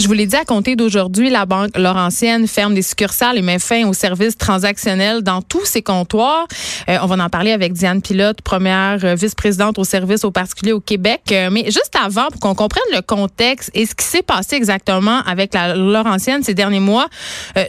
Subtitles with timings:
[0.00, 3.58] Je vous l'ai dit à compter d'aujourd'hui, la Banque Laurentienne ferme des succursales et met
[3.58, 6.46] fin aux services transactionnels dans tous ses comptoirs.
[6.88, 10.70] Euh, on va en parler avec Diane Pilote, première euh, vice-présidente au service aux particuliers
[10.70, 11.22] au Québec.
[11.32, 15.18] Euh, mais juste avant, pour qu'on comprenne le contexte et ce qui s'est passé exactement
[15.26, 17.08] avec la Laurentienne ces derniers mois,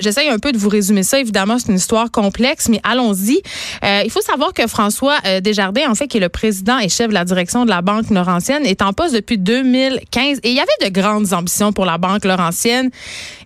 [0.01, 1.19] j'essaye un peu de vous résumer ça.
[1.19, 3.41] Évidemment, c'est une histoire complexe, mais allons-y.
[3.83, 7.13] il faut savoir que François Desjardins, en fait, qui est le président et chef de
[7.13, 10.89] la direction de la Banque Laurentienne, est en poste depuis 2015 et il y avait
[10.89, 12.89] de grandes ambitions pour la Banque Laurentienne.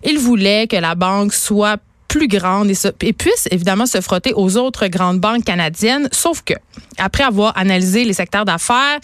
[0.04, 1.78] Il voulait que la banque soit
[2.08, 6.08] plus grande et, puisse évidemment se frotter aux autres grandes banques canadiennes.
[6.12, 6.54] Sauf que,
[6.98, 9.00] après avoir analysé les secteurs d'affaires,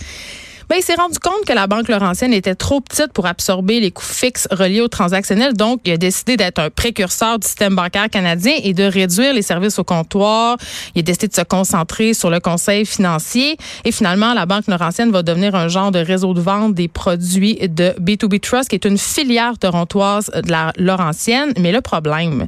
[0.71, 3.91] ben, il s'est rendu compte que la Banque Laurentienne était trop petite pour absorber les
[3.91, 5.55] coûts fixes reliés aux transactionnels.
[5.55, 9.43] Donc, il a décidé d'être un précurseur du système bancaire canadien et de réduire les
[9.43, 10.59] services au comptoir.
[10.95, 13.57] Il a décidé de se concentrer sur le conseil financier.
[13.85, 17.57] Et finalement, la Banque Laurentienne va devenir un genre de réseau de vente des produits
[17.57, 21.53] de B2B Trust, qui est une filière torontoise de la Laurentienne.
[21.59, 22.47] Mais le problème,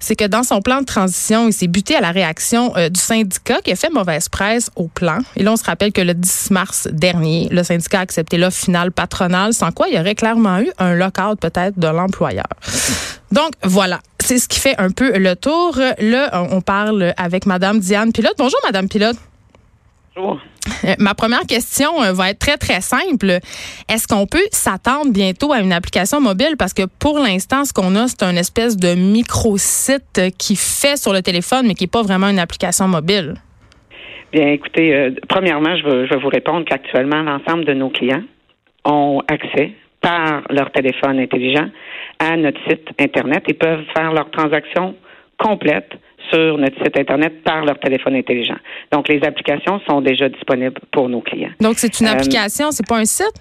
[0.00, 2.98] c'est que dans son plan de transition, il s'est buté à la réaction euh, du
[2.98, 5.18] syndicat qui a fait mauvaise presse au plan.
[5.36, 8.58] Et là, on se rappelle que le 10 mars dernier, le syndicat a accepté l'offre
[8.58, 12.48] finale patronale, sans quoi il y aurait clairement eu un lockout peut-être de l'employeur.
[13.30, 14.00] Donc, voilà.
[14.24, 15.78] C'est ce qui fait un peu le tour.
[15.98, 18.34] Là, on parle avec Madame Diane Pilote.
[18.38, 19.16] Bonjour, Madame Pilote.
[20.84, 23.38] Euh, ma première question euh, va être très, très simple.
[23.88, 26.56] Est-ce qu'on peut s'attendre bientôt à une application mobile?
[26.58, 31.12] Parce que pour l'instant, ce qu'on a, c'est un espèce de micro-site qui fait sur
[31.12, 33.34] le téléphone, mais qui n'est pas vraiment une application mobile.
[34.32, 38.22] Bien, écoutez, euh, premièrement, je veux, je vais vous répondre qu'actuellement, l'ensemble de nos clients
[38.84, 41.68] ont accès par leur téléphone intelligent
[42.18, 44.94] à notre site Internet et peuvent faire leurs transactions
[45.38, 45.92] complètes
[46.30, 48.56] sur notre site Internet par leur téléphone intelligent.
[48.92, 51.50] Donc, les applications sont déjà disponibles pour nos clients.
[51.60, 53.34] Donc, c'est une euh, application, c'est pas un site?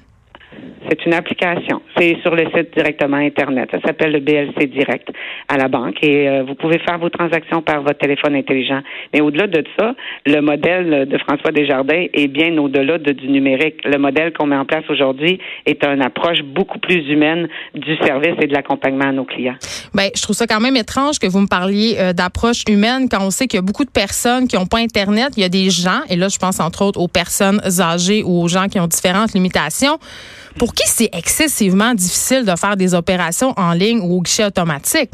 [0.90, 1.82] C'est une application.
[1.98, 3.70] C'est sur le site directement Internet.
[3.72, 5.10] Ça s'appelle le BLC Direct
[5.48, 8.82] à la banque et euh, vous pouvez faire vos transactions par votre téléphone intelligent.
[9.14, 9.94] Mais au-delà de ça,
[10.26, 13.82] le modèle de François Desjardins est bien au-delà de, du numérique.
[13.86, 18.36] Le modèle qu'on met en place aujourd'hui est une approche beaucoup plus humaine du service
[18.42, 19.58] et de l'accompagnement à nos clients.
[19.94, 23.22] Ben, je trouve ça quand même étrange que vous me parliez euh, d'approche humaine quand
[23.22, 25.34] on sait qu'il y a beaucoup de personnes qui n'ont pas Internet.
[25.38, 28.42] Il y a des gens, et là, je pense entre autres aux personnes âgées ou
[28.42, 30.00] aux gens qui ont différentes limitations
[30.60, 35.10] pour qui c'est excessivement difficile de faire des opérations en ligne ou au guichet automatique?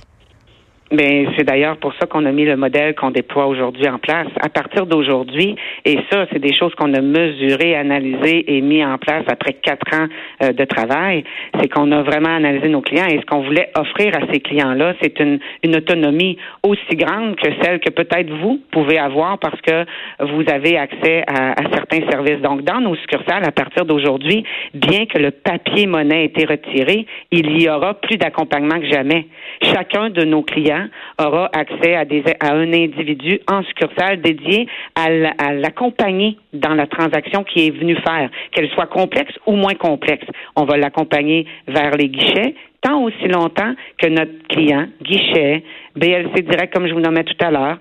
[0.91, 4.27] Mais c'est d'ailleurs pour ça qu'on a mis le modèle qu'on déploie aujourd'hui en place.
[4.39, 8.99] À partir d'aujourd'hui, et ça, c'est des choses qu'on a mesurées, analysées et mis en
[8.99, 10.05] place après quatre ans
[10.43, 11.23] euh, de travail,
[11.59, 14.93] c'est qu'on a vraiment analysé nos clients et ce qu'on voulait offrir à ces clients-là,
[15.01, 19.85] c'est une, une autonomie aussi grande que celle que peut-être vous pouvez avoir parce que
[20.19, 22.41] vous avez accès à, à certains services.
[22.41, 24.43] Donc, dans nos succursales, à partir d'aujourd'hui,
[24.75, 29.25] bien que le papier monnaie ait été retiré, il y aura plus d'accompagnement que jamais.
[29.63, 30.74] Chacun de nos clients
[31.19, 32.05] aura accès à,
[32.39, 38.29] à un individu en succursale dédié à l'accompagner dans la transaction qu'il est venu faire,
[38.51, 40.25] qu'elle soit complexe ou moins complexe.
[40.55, 45.63] On va l'accompagner vers les guichets tant aussi longtemps que notre client, guichet,
[45.95, 47.79] BLC direct, comme je vous nommais tout à l'heure,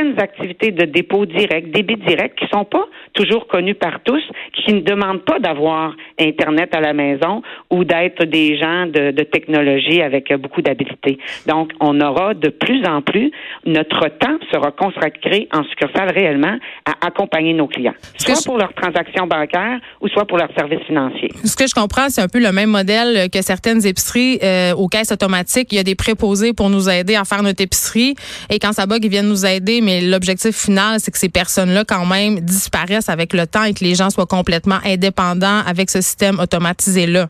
[0.00, 2.84] certaines activités de dépôt direct, débit direct, qui sont pas
[3.14, 4.22] toujours connues par tous,
[4.54, 9.22] qui ne demandent pas d'avoir Internet à la maison ou d'être des gens de, de
[9.22, 11.18] technologie avec beaucoup d'habilité.
[11.46, 13.30] Donc, on aura de plus en plus,
[13.64, 16.56] notre temps sera consacré en succursale réellement
[16.86, 21.30] à accompagner nos clients, soit pour leurs transactions bancaires ou soit pour leurs services financiers.
[21.44, 24.88] Ce que je comprends, c'est un peu le même modèle que certaines épiceries euh, aux
[24.88, 25.68] caisses automatiques.
[25.72, 28.14] Il y a des préposés pour nous aider à faire notre épicerie.
[28.50, 29.80] Et quand ça bug, ils viennent nous aider.
[29.80, 33.84] Mais l'objectif final, c'est que ces personnes-là, quand même, disparaissent avec le temps et que
[33.84, 37.26] les gens soient complètement indépendants avec ce système automatisé-là.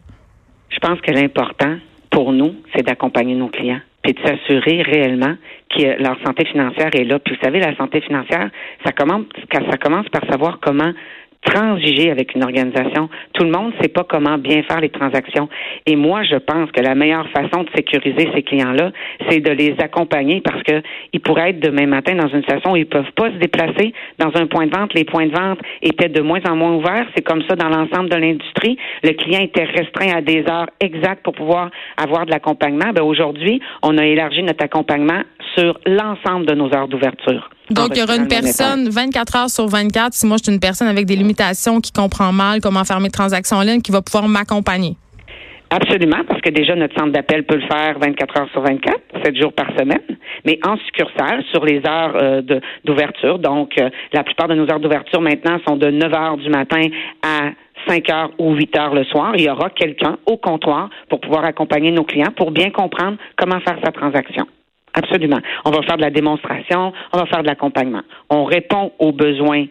[0.71, 1.77] Je pense que l'important
[2.11, 5.35] pour nous, c'est d'accompagner nos clients puis de s'assurer réellement
[5.69, 7.19] que leur santé financière est là.
[7.19, 8.51] Puis vous savez, la santé financière,
[8.85, 10.93] ça commence, ça commence par savoir comment
[11.43, 13.09] transiger avec une organisation.
[13.33, 15.49] Tout le monde ne sait pas comment bien faire les transactions.
[15.87, 18.93] Et moi, je pense que la meilleure façon de sécuriser ces clients-là,
[19.29, 20.83] c'est de les accompagner parce que
[21.13, 24.31] ils pourraient être demain matin dans une situation où ils peuvent pas se déplacer dans
[24.35, 24.95] un point de vente.
[24.95, 27.07] Les points de vente étaient de moins en moins ouverts.
[27.15, 28.77] C'est comme ça dans l'ensemble de l'industrie.
[29.03, 32.93] Le client était restreint à des heures exactes pour pouvoir avoir de l'accompagnement.
[32.95, 35.23] Ben, aujourd'hui, on a élargi notre accompagnement
[35.57, 37.51] sur l'ensemble de nos heures d'ouverture.
[37.71, 40.61] Donc, il y aura une personne 24 heures sur 24, si moi je suis une
[40.61, 44.03] personne avec des limitations qui comprend mal comment faire mes transactions en ligne, qui va
[44.03, 44.97] pouvoir m'accompagner.
[45.73, 49.37] Absolument, parce que déjà notre centre d'appel peut le faire 24 heures sur 24, 7
[49.37, 50.03] jours par semaine,
[50.45, 52.43] mais en succursale sur les heures euh,
[52.85, 53.39] d'ouverture.
[53.39, 56.83] Donc, euh, la plupart de nos heures d'ouverture maintenant sont de 9 heures du matin
[57.23, 57.51] à
[57.87, 59.33] 5 heures ou 8 heures le soir.
[59.37, 63.61] Il y aura quelqu'un au comptoir pour pouvoir accompagner nos clients pour bien comprendre comment
[63.61, 64.47] faire sa transaction.
[64.95, 65.41] Absolument.
[65.65, 68.03] On va faire de la démonstration, on va faire de l'accompagnement.
[68.29, 69.67] On répond aux besoins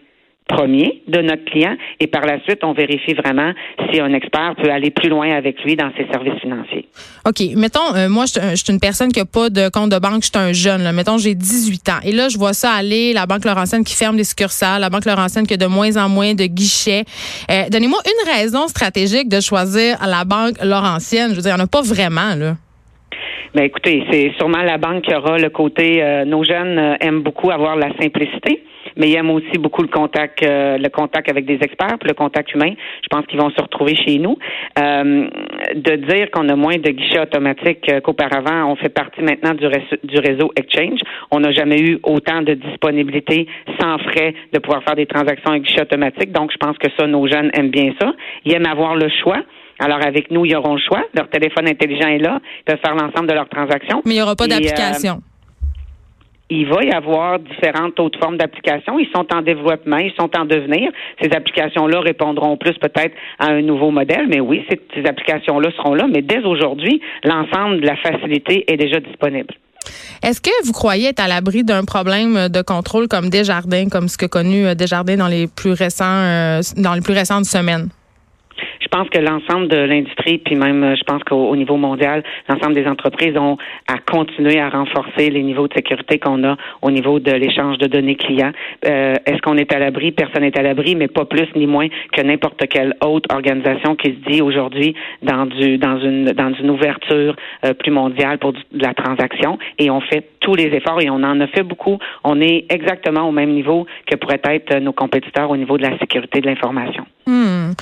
[0.50, 3.52] premier de notre client et par la suite, on vérifie vraiment
[3.90, 6.88] si un expert peut aller plus loin avec lui dans ses services financiers.
[7.26, 7.40] OK.
[7.56, 10.28] Mettons, euh, moi, je suis une personne qui n'a pas de compte de banque, je
[10.28, 10.82] suis un jeune.
[10.82, 10.92] Là.
[10.92, 12.00] Mettons, j'ai 18 ans.
[12.04, 15.04] Et là, je vois ça aller, la Banque Laurentienne qui ferme des succursales, la Banque
[15.04, 17.04] Laurentienne qui a de moins en moins de guichets.
[17.50, 21.30] Euh, donnez-moi une raison stratégique de choisir la Banque Laurentienne.
[21.30, 22.56] Je veux dire, il n'y en a pas vraiment, là.
[23.54, 26.02] Ben écoutez, c'est sûrement la banque qui aura le côté.
[26.02, 28.62] Euh, nos jeunes aiment beaucoup avoir la simplicité
[28.96, 32.52] mais il aime aussi beaucoup le contact, euh, le contact avec des experts, le contact
[32.54, 32.72] humain.
[33.02, 34.36] Je pense qu'ils vont se retrouver chez nous.
[34.78, 35.28] Euh,
[35.74, 39.66] de dire qu'on a moins de guichets automatiques euh, qu'auparavant, on fait partie maintenant du,
[40.04, 41.00] du réseau Exchange.
[41.30, 43.46] On n'a jamais eu autant de disponibilité
[43.80, 46.32] sans frais de pouvoir faire des transactions avec guichet automatique.
[46.32, 48.12] Donc, je pense que ça, nos jeunes aiment bien ça.
[48.44, 49.42] Ils aiment avoir le choix.
[49.80, 51.02] Alors, avec nous, ils auront le choix.
[51.14, 52.40] Leur téléphone intelligent est là.
[52.60, 54.02] Ils peuvent faire l'ensemble de leurs transactions.
[54.04, 55.22] Mais il n'y aura pas d'application
[56.50, 58.98] il va y avoir différentes autres formes d'applications.
[58.98, 60.90] Ils sont en développement, ils sont en devenir.
[61.22, 66.06] Ces applications-là répondront plus peut-être à un nouveau modèle, mais oui, ces, applications-là seront là.
[66.12, 69.54] Mais dès aujourd'hui, l'ensemble de la facilité est déjà disponible.
[70.22, 74.18] Est-ce que vous croyez être à l'abri d'un problème de contrôle comme Desjardins, comme ce
[74.18, 77.88] que connu euh, Desjardins dans les plus récents, euh, dans les plus récentes semaines?
[78.92, 82.74] Je pense que l'ensemble de l'industrie, puis même, euh, je pense qu'au niveau mondial, l'ensemble
[82.74, 83.56] des entreprises ont
[83.86, 87.86] à continuer à renforcer les niveaux de sécurité qu'on a au niveau de l'échange de
[87.86, 88.50] données clients.
[88.86, 90.10] Euh, est-ce qu'on est à l'abri?
[90.10, 94.08] Personne n'est à l'abri, mais pas plus ni moins que n'importe quelle autre organisation qui
[94.08, 98.58] se dit aujourd'hui dans du dans une dans une ouverture euh, plus mondiale pour de
[98.72, 99.58] la transaction.
[99.78, 101.98] Et on fait tous les efforts et on en a fait beaucoup.
[102.24, 105.96] On est exactement au même niveau que pourraient être nos compétiteurs au niveau de la
[105.98, 107.04] sécurité de l'information.
[107.26, 107.72] Hmm.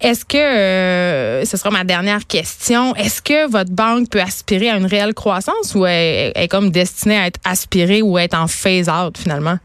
[0.00, 4.76] Est-ce que, euh, ce sera ma dernière question, est-ce que votre banque peut aspirer à
[4.76, 8.46] une réelle croissance ou est, est comme destinée à être aspirée ou à être en
[8.46, 9.56] phase-out finalement?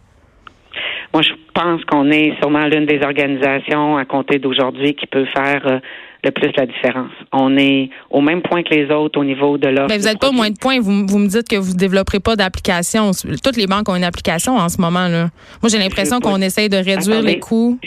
[1.14, 5.62] Moi, je pense qu'on est sûrement l'une des organisations à compter d'aujourd'hui qui peut faire
[5.66, 5.80] euh,
[6.24, 7.12] le plus la différence.
[7.34, 9.88] On est au même point que les autres au niveau de l'offre.
[9.90, 10.80] Mais vous n'êtes pas au moins de points.
[10.80, 13.12] Vous, vous me dites que vous ne développerez pas d'application.
[13.44, 15.08] Toutes les banques ont une application en ce moment.
[15.08, 15.30] là.
[15.62, 17.80] Moi, j'ai l'impression qu'on essaye de réduire les coûts.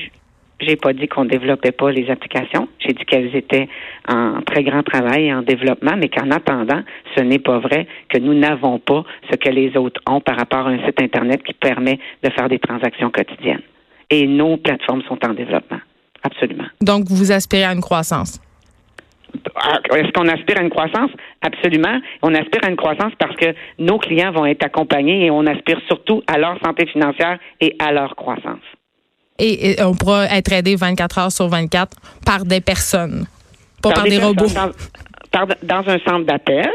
[0.62, 2.68] J'ai pas dit qu'on développait pas les applications.
[2.78, 3.68] J'ai dit qu'elles étaient
[4.08, 6.82] en très grand travail et en développement, mais qu'en attendant,
[7.16, 10.66] ce n'est pas vrai que nous n'avons pas ce que les autres ont par rapport
[10.68, 13.62] à un site Internet qui permet de faire des transactions quotidiennes.
[14.08, 15.80] Et nos plateformes sont en développement.
[16.22, 16.66] Absolument.
[16.80, 18.40] Donc, vous aspirez à une croissance?
[19.56, 21.10] Ah, est-ce qu'on aspire à une croissance?
[21.40, 21.98] Absolument.
[22.22, 25.80] On aspire à une croissance parce que nos clients vont être accompagnés et on aspire
[25.88, 28.60] surtout à leur santé financière et à leur croissance
[29.38, 33.26] et, on pourra être aidé 24 heures sur 24 par des personnes,
[33.82, 34.46] pas par, des, robots.
[35.62, 36.68] Dans, un centre d'appel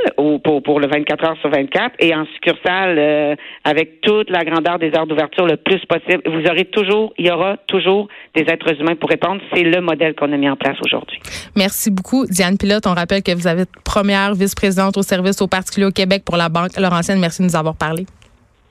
[0.44, 4.80] pour, pour le 24 heures sur 24 et en succursale euh, avec toute la grandeur
[4.80, 6.24] des heures d'ouverture le plus possible.
[6.26, 9.42] Vous aurez toujours, il y aura toujours des êtres humains pour répondre.
[9.54, 11.20] C'est le modèle qu'on a mis en place aujourd'hui.
[11.56, 12.88] Merci beaucoup, Diane Pilote.
[12.88, 16.50] On rappelle que vous avez première vice-présidente au service au particulier au Québec pour la
[16.50, 17.20] Banque Laurentienne.
[17.20, 18.08] Merci de nous avoir parlé.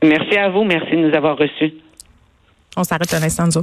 [0.03, 0.65] Merci à vous.
[0.65, 1.75] Merci de nous avoir reçus.
[2.77, 3.63] On s'arrête un instant, nous